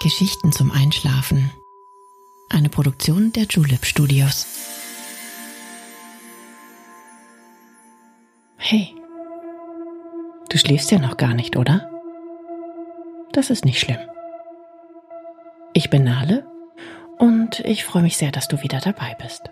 [0.00, 1.50] Geschichten zum Einschlafen.
[2.48, 4.46] Eine Produktion der Julep Studios.
[8.56, 8.94] Hey,
[10.48, 11.88] du schläfst ja noch gar nicht, oder?
[13.32, 14.00] Das ist nicht schlimm.
[15.72, 16.46] Ich bin Nale
[17.18, 19.42] und ich freue mich sehr, dass du wieder dabei bist.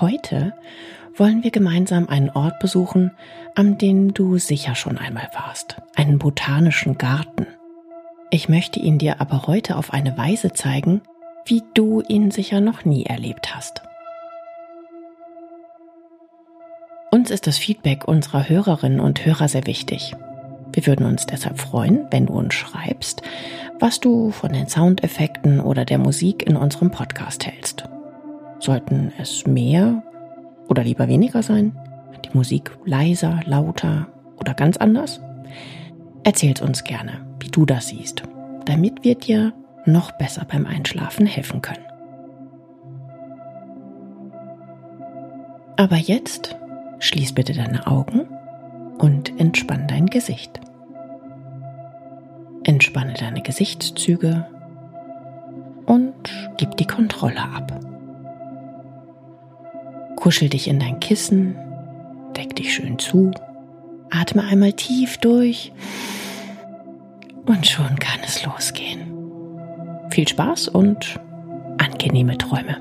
[0.00, 0.54] Heute
[1.16, 3.10] wollen wir gemeinsam einen Ort besuchen,
[3.56, 5.76] an dem du sicher schon einmal warst.
[5.96, 7.46] Einen botanischen Garten.
[8.30, 11.00] Ich möchte ihn dir aber heute auf eine Weise zeigen,
[11.46, 13.82] wie du ihn sicher noch nie erlebt hast.
[17.10, 20.14] Uns ist das Feedback unserer Hörerinnen und Hörer sehr wichtig.
[20.74, 23.22] Wir würden uns deshalb freuen, wenn du uns schreibst,
[23.80, 27.84] was du von den Soundeffekten oder der Musik in unserem Podcast hältst.
[28.58, 30.02] Sollten es mehr
[30.68, 31.72] oder lieber weniger sein?
[32.26, 35.22] Die Musik leiser, lauter oder ganz anders?
[36.24, 38.22] Erzähl's uns gerne, du das siehst,
[38.64, 39.52] damit wir dir
[39.86, 41.84] noch besser beim Einschlafen helfen können.
[45.76, 46.56] Aber jetzt
[46.98, 48.26] schließ bitte deine Augen
[48.98, 50.60] und entspann dein Gesicht.
[52.64, 54.46] Entspanne deine Gesichtszüge
[55.86, 56.14] und
[56.56, 57.80] gib die Kontrolle ab.
[60.16, 61.56] Kuschel dich in dein Kissen,
[62.36, 63.30] deck dich schön zu,
[64.10, 65.72] atme einmal tief durch
[67.48, 69.12] und schon kann es losgehen.
[70.10, 71.18] Viel Spaß und
[71.78, 72.76] angenehme Träume.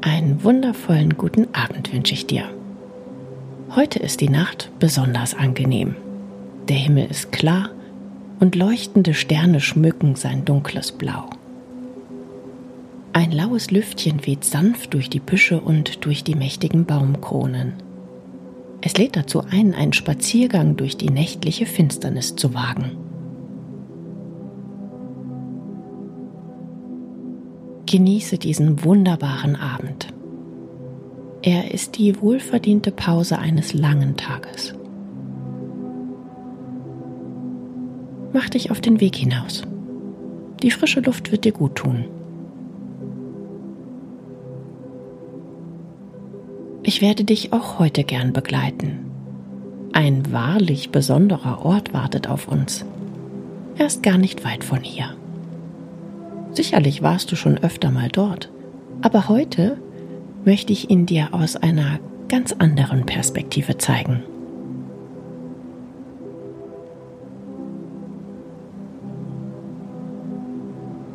[0.00, 2.44] Einen wundervollen guten Abend wünsche ich dir.
[3.74, 5.96] Heute ist die Nacht besonders angenehm.
[6.68, 7.70] Der Himmel ist klar
[8.40, 11.28] und leuchtende Sterne schmücken sein dunkles Blau.
[13.12, 17.85] Ein laues Lüftchen weht sanft durch die Büsche und durch die mächtigen Baumkronen.
[18.86, 22.92] Es lädt dazu ein, einen Spaziergang durch die nächtliche Finsternis zu wagen.
[27.86, 30.14] Genieße diesen wunderbaren Abend.
[31.42, 34.72] Er ist die wohlverdiente Pause eines langen Tages.
[38.32, 39.62] Mach dich auf den Weg hinaus.
[40.62, 42.04] Die frische Luft wird dir gut tun.
[46.88, 49.10] Ich werde dich auch heute gern begleiten.
[49.92, 52.84] Ein wahrlich besonderer Ort wartet auf uns.
[53.76, 55.16] Er ist gar nicht weit von hier.
[56.52, 58.52] Sicherlich warst du schon öfter mal dort,
[59.02, 59.78] aber heute
[60.44, 61.98] möchte ich ihn dir aus einer
[62.28, 64.22] ganz anderen Perspektive zeigen.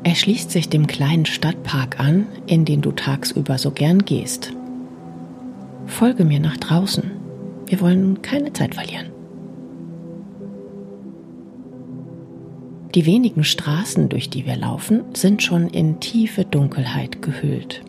[0.04, 4.52] Er schließt sich dem kleinen Stadtpark an, in den du tagsüber so gern gehst.
[5.92, 7.12] Folge mir nach draußen.
[7.68, 9.08] Wir wollen keine Zeit verlieren.
[12.96, 17.84] Die wenigen Straßen, durch die wir laufen, sind schon in tiefe Dunkelheit gehüllt.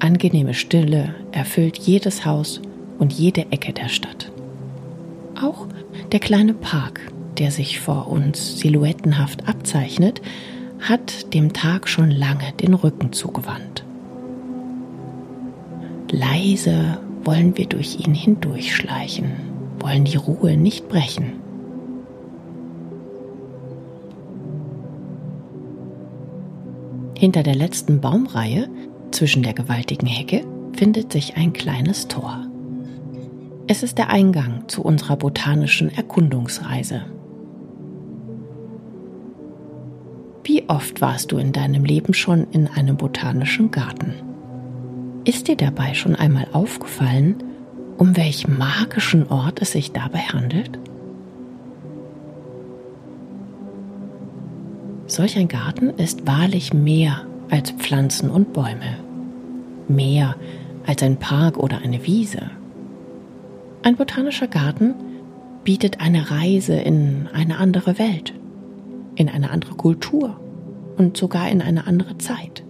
[0.00, 2.60] Angenehme Stille erfüllt jedes Haus
[2.98, 4.30] und jede Ecke der Stadt.
[5.40, 5.66] Auch
[6.12, 7.00] der kleine Park,
[7.38, 10.20] der sich vor uns silhouettenhaft abzeichnet,
[10.80, 13.83] hat dem Tag schon lange den Rücken zugewandt.
[16.14, 19.32] Leise wollen wir durch ihn hindurchschleichen,
[19.80, 21.32] wollen die Ruhe nicht brechen.
[27.16, 28.68] Hinter der letzten Baumreihe,
[29.10, 32.46] zwischen der gewaltigen Hecke, findet sich ein kleines Tor.
[33.66, 37.06] Es ist der Eingang zu unserer botanischen Erkundungsreise.
[40.44, 44.33] Wie oft warst du in deinem Leben schon in einem botanischen Garten?
[45.24, 47.36] Ist dir dabei schon einmal aufgefallen,
[47.96, 50.78] um welchen magischen Ort es sich dabei handelt?
[55.06, 58.98] Solch ein Garten ist wahrlich mehr als Pflanzen und Bäume,
[59.88, 60.36] mehr
[60.86, 62.50] als ein Park oder eine Wiese.
[63.82, 64.94] Ein botanischer Garten
[65.62, 68.34] bietet eine Reise in eine andere Welt,
[69.14, 70.38] in eine andere Kultur
[70.98, 72.62] und sogar in eine andere Zeit.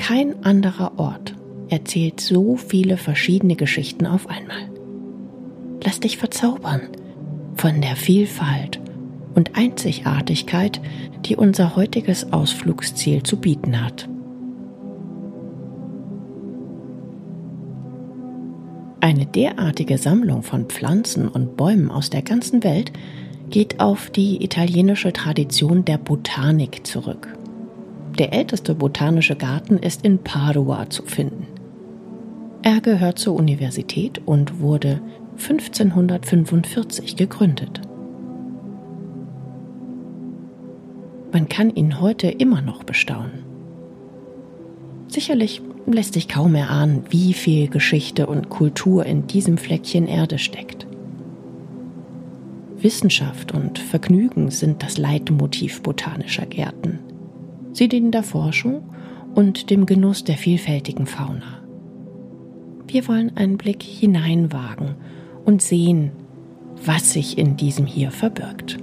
[0.00, 1.36] Kein anderer Ort
[1.68, 4.70] erzählt so viele verschiedene Geschichten auf einmal.
[5.84, 6.80] Lass dich verzaubern
[7.56, 8.80] von der Vielfalt
[9.34, 10.80] und Einzigartigkeit,
[11.26, 14.08] die unser heutiges Ausflugsziel zu bieten hat.
[19.00, 22.90] Eine derartige Sammlung von Pflanzen und Bäumen aus der ganzen Welt
[23.50, 27.36] geht auf die italienische Tradition der Botanik zurück.
[28.20, 31.46] Der älteste botanische Garten ist in Padua zu finden.
[32.60, 35.00] Er gehört zur Universität und wurde
[35.38, 37.80] 1545 gegründet.
[41.32, 43.42] Man kann ihn heute immer noch bestaunen.
[45.08, 50.86] Sicherlich lässt sich kaum erahnen, wie viel Geschichte und Kultur in diesem Fleckchen Erde steckt.
[52.76, 56.98] Wissenschaft und Vergnügen sind das Leitmotiv botanischer Gärten.
[57.72, 58.82] Sie dienen der Forschung
[59.34, 61.62] und dem Genuss der vielfältigen Fauna.
[62.86, 64.96] Wir wollen einen Blick hineinwagen
[65.44, 66.10] und sehen,
[66.84, 68.78] was sich in diesem hier verbirgt.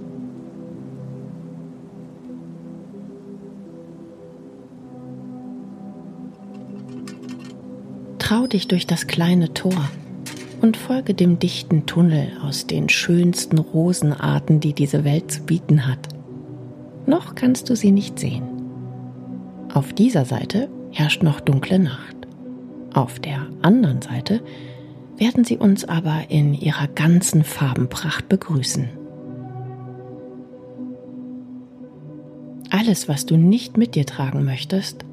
[8.20, 9.90] Trau dich durch das kleine Tor
[10.62, 16.10] und folge dem dichten Tunnel aus den schönsten Rosenarten, die diese Welt zu bieten hat.
[17.06, 18.57] Noch kannst du sie nicht sehen.
[19.78, 22.16] Auf dieser Seite herrscht noch dunkle Nacht.
[22.96, 24.42] Auf der anderen Seite
[25.18, 28.90] werden sie uns aber in ihrer ganzen Farbenpracht begrüßen.
[32.72, 35.06] Alles, was du nicht mit dir tragen möchtest,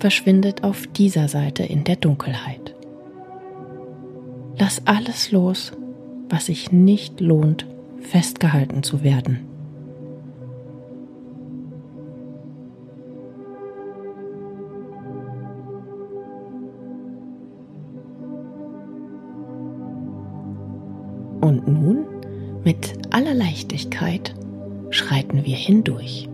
[0.00, 2.74] verschwindet auf dieser Seite in der Dunkelheit.
[4.58, 5.70] Lass alles los,
[6.28, 7.66] was sich nicht lohnt,
[8.00, 9.51] festgehalten zu werden.
[21.66, 22.04] Und nun,
[22.64, 24.34] mit aller Leichtigkeit,
[24.90, 26.28] schreiten wir hindurch.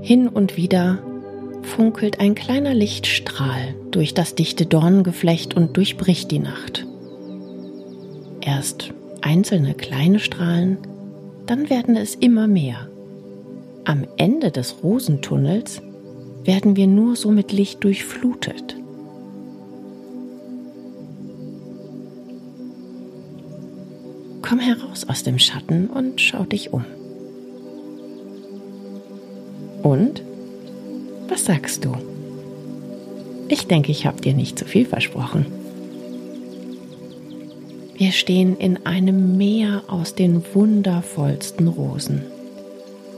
[0.00, 0.98] Hin und wieder
[1.62, 6.86] funkelt ein kleiner Lichtstrahl durch das dichte Dornengeflecht und durchbricht die Nacht.
[8.40, 10.78] Erst einzelne kleine Strahlen,
[11.44, 12.88] dann werden es immer mehr.
[13.84, 15.82] Am Ende des Rosentunnels
[16.44, 18.77] werden wir nur so mit Licht durchflutet.
[24.48, 26.82] Komm heraus aus dem Schatten und schau dich um.
[29.82, 30.22] Und?
[31.28, 31.92] Was sagst du?
[33.48, 35.44] Ich denke, ich habe dir nicht zu viel versprochen.
[37.98, 42.22] Wir stehen in einem Meer aus den wundervollsten Rosen.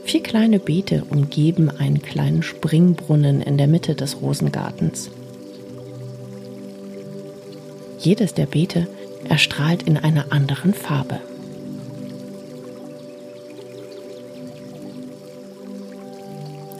[0.02, 5.10] Vier kleine Beete umgeben einen kleinen Springbrunnen in der Mitte des Rosengartens.
[8.00, 8.88] Jedes der Beete
[9.28, 11.20] erstrahlt in einer anderen Farbe.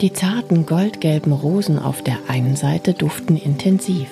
[0.01, 4.09] Die zarten goldgelben Rosen auf der einen Seite duften intensiv.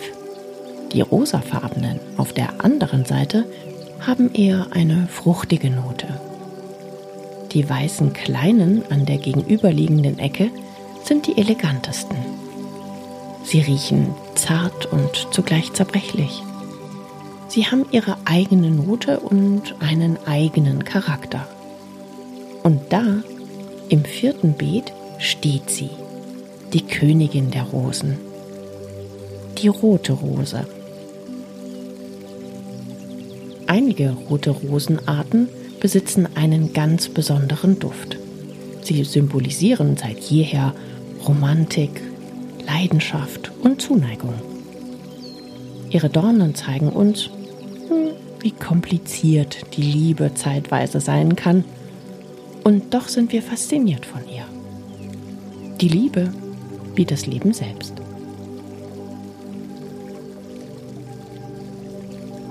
[0.93, 3.45] Die rosafarbenen auf der anderen Seite
[3.99, 6.07] haben eher eine fruchtige Note.
[7.51, 10.51] Die weißen kleinen an der gegenüberliegenden Ecke
[11.03, 12.17] sind die elegantesten.
[13.43, 16.43] Sie riechen zart und zugleich zerbrechlich.
[17.49, 21.47] Sie haben ihre eigene Note und einen eigenen Charakter.
[22.61, 23.23] Und da,
[23.89, 25.89] im vierten Beet, steht sie,
[26.73, 28.19] die Königin der Rosen,
[29.57, 30.67] die rote Rose.
[33.65, 35.49] Einige rote Rosenarten
[35.79, 38.17] besitzen einen ganz besonderen Duft.
[38.83, 40.75] Sie symbolisieren seit jeher
[41.27, 42.01] Romantik,
[42.63, 44.35] Leidenschaft und Zuneigung.
[45.89, 47.31] Ihre Dornen zeigen uns,
[47.89, 51.65] hm, wie kompliziert die Liebe zeitweise sein kann,
[52.63, 54.45] und doch sind wir fasziniert von ihr
[55.79, 56.31] die Liebe
[56.95, 57.93] wie das Leben selbst.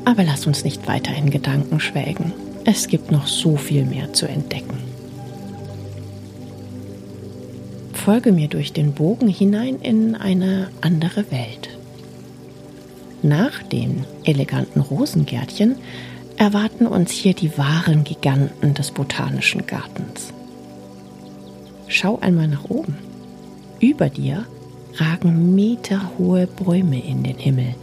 [0.04, 2.32] Aber lass uns nicht weiter in Gedanken schwelgen.
[2.64, 4.78] Es gibt noch so viel mehr zu entdecken.
[7.92, 11.67] Folge mir durch den Bogen hinein in eine andere Welt.
[13.22, 15.76] Nach den eleganten Rosengärtchen
[16.36, 20.32] erwarten uns hier die wahren Giganten des botanischen Gartens.
[21.88, 22.96] Schau einmal nach oben.
[23.80, 24.46] Über dir
[24.94, 27.74] ragen meterhohe Bäume in den Himmel.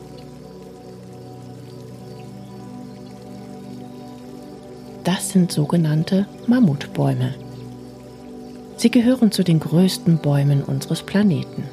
[5.04, 7.36] Das sind sogenannte Mammutbäume.
[8.78, 11.64] Sie gehören zu den größten Bäumen unseres Planeten.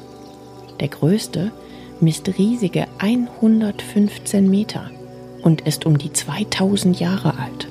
[0.79, 1.51] Der größte
[2.03, 4.89] misst riesige 115 Meter
[5.41, 7.67] und ist um die 2000 Jahre alt.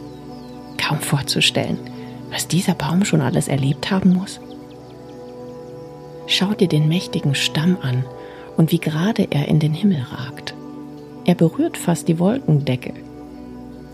[0.78, 1.78] Kaum vorzustellen,
[2.30, 4.40] was dieser Baum schon alles erlebt haben muss.
[6.26, 8.04] Schau dir den mächtigen Stamm an
[8.56, 10.54] und wie gerade er in den Himmel ragt.
[11.24, 12.94] Er berührt fast die Wolkendecke.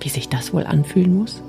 [0.00, 1.42] Wie sich das wohl anfühlen muss?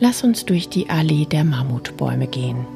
[0.00, 2.66] Lass uns durch die Allee der Mammutbäume gehen.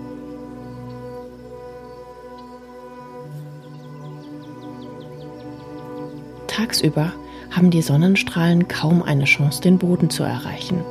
[6.46, 7.12] Tagsüber
[7.50, 10.82] haben die Sonnenstrahlen kaum eine Chance, den Boden zu erreichen.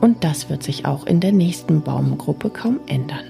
[0.00, 3.24] Und das wird sich auch in der nächsten Baumgruppe kaum ändern.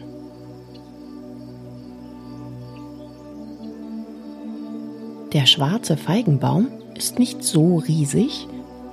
[5.34, 8.46] Der schwarze Feigenbaum ist nicht so riesig,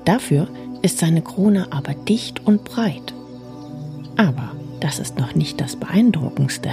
[0.09, 0.47] dafür
[0.81, 3.13] ist seine Krone aber dicht und breit.
[4.17, 6.71] Aber das ist noch nicht das Beeindruckendste.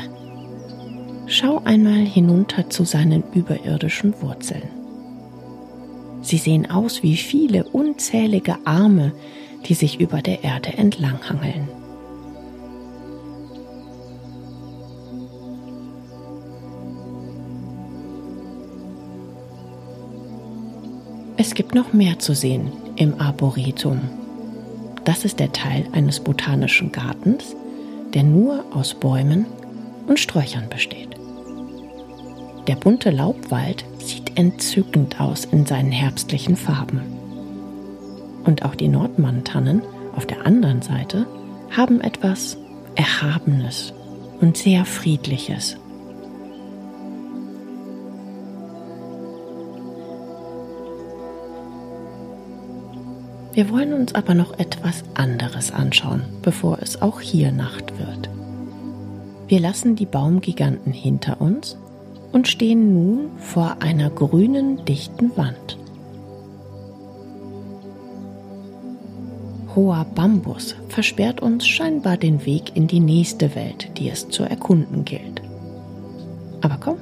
[1.26, 4.62] Schau einmal hinunter zu seinen überirdischen Wurzeln.
[6.23, 9.12] Sie sehen aus wie viele unzählige Arme,
[9.66, 11.69] die sich über der Erde entlanghangeln.
[21.37, 24.00] Es gibt noch mehr zu sehen im Arboretum.
[25.05, 27.55] Das ist der Teil eines botanischen Gartens,
[28.15, 29.47] der nur aus Bäumen
[30.07, 31.11] und Sträuchern besteht.
[32.67, 37.00] Der bunte Laubwald sieht entzückend aus in seinen herbstlichen Farben.
[38.45, 39.83] Und auch die Nordmann-Tannen
[40.17, 41.26] auf der anderen Seite
[41.71, 42.57] haben etwas
[42.97, 43.93] Erhabenes
[44.41, 45.76] und sehr Friedliches.
[53.57, 58.29] Wir wollen uns aber noch etwas anderes anschauen, bevor es auch hier Nacht wird.
[59.49, 61.79] Wir lassen die Baumgiganten hinter uns
[62.33, 65.79] und stehen nun vor einer grünen, dichten Wand.
[69.75, 75.07] Hoher Bambus versperrt uns scheinbar den Weg in die nächste Welt, die es zu erkunden
[75.07, 75.41] gilt.
[76.61, 76.99] Aber komm,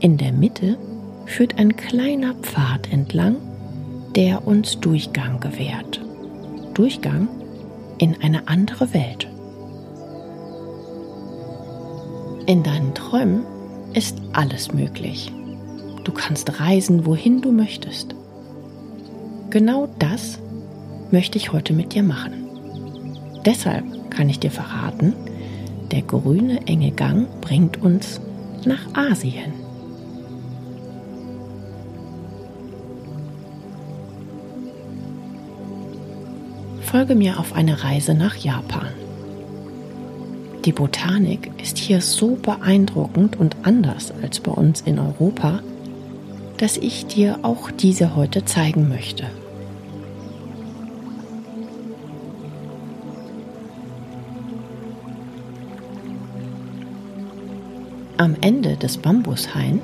[0.00, 0.76] in der Mitte
[1.24, 3.36] führt ein kleiner Pfad entlang,
[4.16, 6.00] der uns Durchgang gewährt.
[6.72, 7.28] Durchgang
[7.98, 9.28] in eine andere Welt.
[12.46, 13.44] In deinen Träumen
[13.92, 15.30] ist alles möglich.
[16.04, 18.14] Du kannst reisen, wohin du möchtest.
[19.50, 20.38] Genau das
[21.10, 22.48] möchte ich heute mit dir machen.
[23.44, 25.12] Deshalb kann ich dir verraten,
[25.92, 28.20] der grüne enge Gang bringt uns
[28.64, 29.65] nach Asien.
[36.96, 38.88] Folge mir auf eine Reise nach Japan.
[40.64, 45.60] Die Botanik ist hier so beeindruckend und anders als bei uns in Europa,
[46.56, 49.24] dass ich dir auch diese heute zeigen möchte.
[58.16, 59.82] Am Ende des Bambushain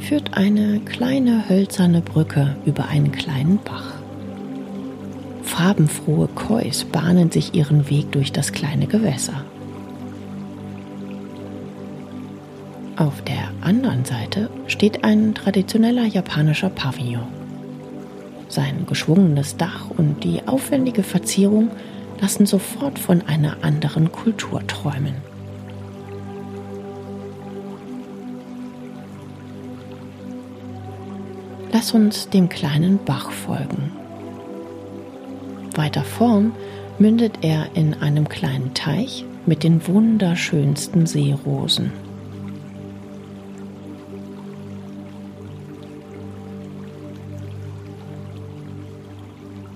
[0.00, 3.97] führt eine kleine hölzerne Brücke über einen kleinen Bach.
[5.58, 9.44] Farbenfrohe Kois bahnen sich ihren Weg durch das kleine Gewässer.
[12.94, 17.26] Auf der anderen Seite steht ein traditioneller japanischer Pavillon.
[18.48, 21.72] Sein geschwungenes Dach und die aufwendige Verzierung
[22.20, 25.16] lassen sofort von einer anderen Kultur träumen.
[31.72, 33.90] Lass uns dem kleinen Bach folgen.
[35.78, 36.52] Weiter vorn
[36.98, 41.92] mündet er in einem kleinen Teich mit den wunderschönsten Seerosen.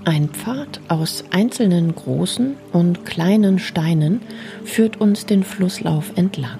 [0.05, 4.21] Ein Pfad aus einzelnen großen und kleinen Steinen
[4.65, 6.59] führt uns den Flusslauf entlang.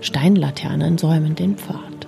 [0.00, 2.06] Steinlaternen säumen den Pfad.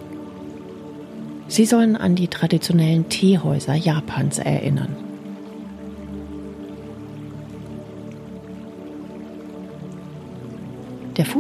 [1.48, 5.11] Sie sollen an die traditionellen Teehäuser Japans erinnern.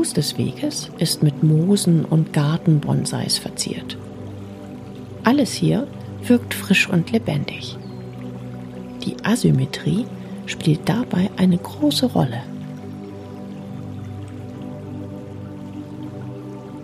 [0.02, 3.96] Fuß des Weges ist mit Moosen und Gartenbonsais verziert.
[5.22, 5.86] Alles hier
[6.26, 7.76] wirkt frisch und lebendig.
[9.04, 10.06] Die Asymmetrie
[10.46, 12.42] spielt dabei eine große Rolle.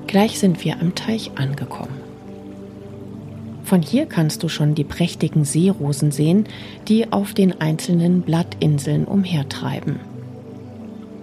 [0.06, 1.98] Gleich sind wir am Teich angekommen.
[3.64, 6.44] Von hier kannst du schon die prächtigen Seerosen sehen,
[6.86, 10.07] die auf den einzelnen Blattinseln umhertreiben.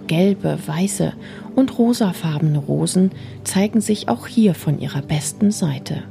[0.06, 1.12] Gelbe, weiße
[1.54, 3.10] und rosafarbene Rosen
[3.44, 6.02] zeigen sich auch hier von ihrer besten Seite.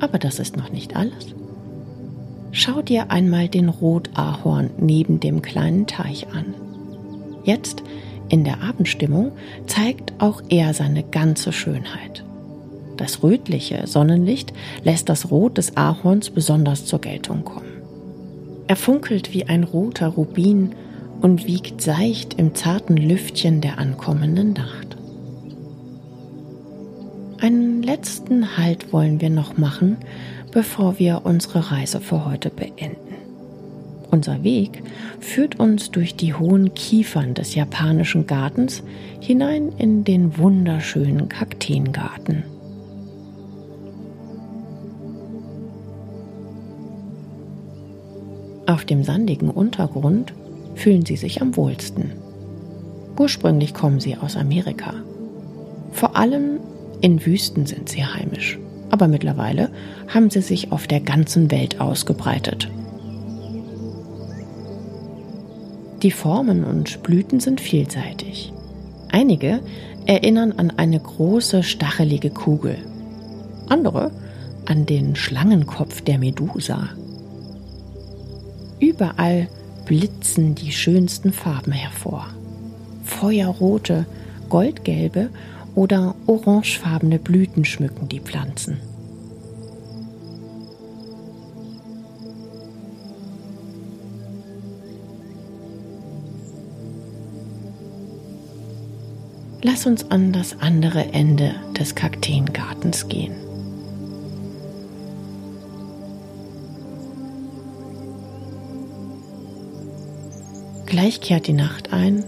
[0.00, 1.34] Aber das ist noch nicht alles.
[2.52, 6.54] Schau dir einmal den Rotahorn neben dem kleinen Teich an.
[7.44, 7.82] Jetzt,
[8.28, 9.32] in der Abendstimmung,
[9.66, 12.24] zeigt auch er seine ganze Schönheit.
[12.96, 17.67] Das rötliche Sonnenlicht lässt das Rot des Ahorns besonders zur Geltung kommen.
[18.68, 20.74] Er funkelt wie ein roter Rubin
[21.22, 24.96] und wiegt seicht im zarten Lüftchen der ankommenden Nacht.
[27.40, 29.96] Einen letzten Halt wollen wir noch machen,
[30.52, 33.14] bevor wir unsere Reise für heute beenden.
[34.10, 34.82] Unser Weg
[35.20, 38.82] führt uns durch die hohen Kiefern des japanischen Gartens
[39.20, 42.44] hinein in den wunderschönen Kakteengarten.
[48.68, 50.34] Auf dem sandigen Untergrund
[50.74, 52.12] fühlen sie sich am wohlsten.
[53.18, 54.92] Ursprünglich kommen sie aus Amerika.
[55.92, 56.60] Vor allem
[57.00, 58.58] in Wüsten sind sie heimisch,
[58.90, 59.70] aber mittlerweile
[60.06, 62.70] haben sie sich auf der ganzen Welt ausgebreitet.
[66.02, 68.52] Die Formen und Blüten sind vielseitig.
[69.10, 69.60] Einige
[70.04, 72.76] erinnern an eine große stachelige Kugel,
[73.70, 74.10] andere
[74.66, 76.90] an den Schlangenkopf der Medusa.
[78.80, 79.48] Überall
[79.84, 82.28] blitzen die schönsten Farben hervor.
[83.04, 84.06] Feuerrote,
[84.48, 85.30] goldgelbe
[85.74, 88.78] oder orangefarbene Blüten schmücken die Pflanzen.
[99.62, 103.47] Lass uns an das andere Ende des Kakteengartens gehen.
[110.88, 112.24] Gleich kehrt die Nacht ein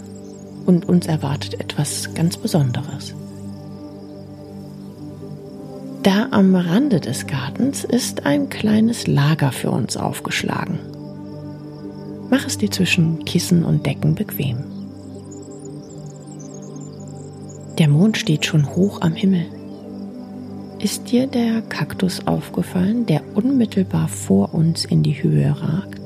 [0.67, 3.15] und uns erwartet etwas ganz Besonderes.
[6.03, 10.79] Da am Rande des Gartens ist ein kleines Lager für uns aufgeschlagen.
[12.29, 14.59] Mach es dir zwischen Kissen und Decken bequem.
[17.79, 19.47] Der Mond steht schon hoch am Himmel.
[20.81, 26.00] Ist dir der Kaktus aufgefallen, der unmittelbar vor uns in die Höhe ragt?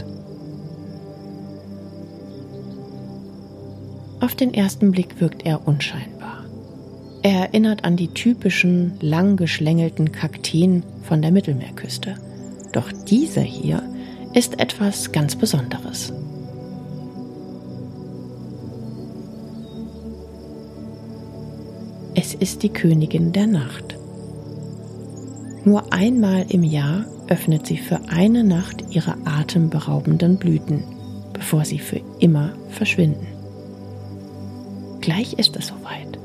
[4.25, 6.47] Auf den ersten Blick wirkt er unscheinbar.
[7.23, 12.15] Er erinnert an die typischen lang geschlängelten Kakteen von der Mittelmeerküste.
[12.73, 13.83] Doch dieser hier
[14.33, 16.11] ist etwas ganz Besonderes.
[22.15, 23.99] Es ist die Königin der Nacht.
[25.67, 30.83] Nur einmal im Jahr öffnet sie für eine Nacht ihre atemberaubenden Blüten,
[31.35, 33.34] bevor sie für immer verschwinden.
[35.05, 36.19] Gleich ist es soweit.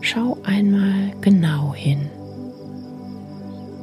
[0.00, 2.08] Schau einmal genau hin.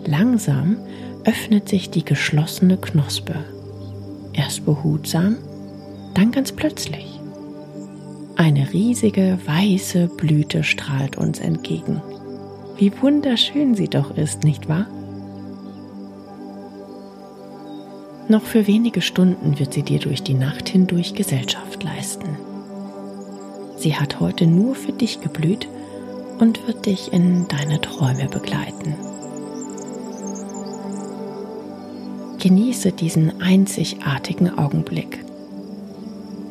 [0.04, 0.78] Langsam
[1.26, 3.36] öffnet sich die geschlossene Knospe.
[4.34, 5.36] Erst behutsam,
[6.15, 7.19] dann ganz plötzlich.
[8.36, 12.02] Eine riesige weiße Blüte strahlt uns entgegen.
[12.80, 14.88] Wie wunderschön sie doch ist, nicht wahr?
[18.28, 22.51] Noch für wenige Stunden wird sie dir durch die Nacht hindurch Gesellschaft leisten.
[23.82, 25.67] Sie hat heute nur für dich geblüht
[26.38, 28.94] und wird dich in deine Träume begleiten.
[32.38, 35.26] Genieße diesen einzigartigen Augenblick.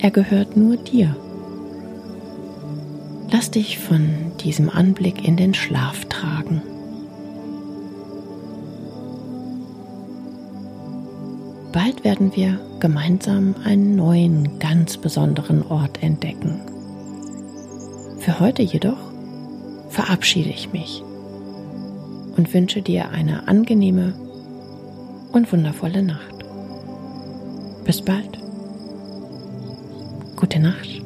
[0.00, 1.14] Er gehört nur dir.
[3.30, 4.08] Lass dich von
[4.40, 6.62] diesem Anblick in den Schlaf tragen.
[11.70, 16.60] Bald werden wir gemeinsam einen neuen, ganz besonderen Ort entdecken.
[18.30, 19.10] Für heute jedoch
[19.88, 21.02] verabschiede ich mich
[22.36, 24.14] und wünsche dir eine angenehme
[25.32, 26.36] und wundervolle Nacht.
[27.84, 28.38] Bis bald.
[30.36, 31.02] Gute Nacht